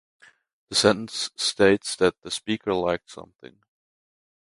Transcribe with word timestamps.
The 0.69 0.75
sentence 0.75 1.29
states 1.35 1.95
that 1.97 2.21
the 2.21 2.31
speaker 2.31 2.73
liked 2.73 3.11
something. 3.11 3.59